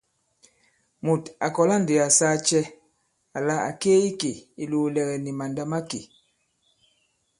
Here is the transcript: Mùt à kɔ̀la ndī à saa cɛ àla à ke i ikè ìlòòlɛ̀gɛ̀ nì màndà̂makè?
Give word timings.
Mùt 1.05 1.23
à 1.45 1.47
kɔ̀la 1.55 1.75
ndī 1.81 1.95
à 2.05 2.07
saa 2.17 2.35
cɛ 2.47 2.59
àla 3.37 3.55
à 3.69 3.71
ke 3.81 3.91
i 3.97 4.01
ikè 4.09 4.31
ìlòòlɛ̀gɛ̀ 4.63 5.17
nì 5.23 5.31
màndà̂makè? 5.39 5.99